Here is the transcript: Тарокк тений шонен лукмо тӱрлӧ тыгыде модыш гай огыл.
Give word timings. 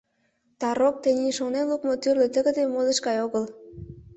Тарокк 0.59 0.97
тений 1.03 1.33
шонен 1.37 1.65
лукмо 1.71 1.95
тӱрлӧ 2.01 2.27
тыгыде 2.35 2.63
модыш 2.65 2.97
гай 3.07 3.17
огыл. 3.25 3.43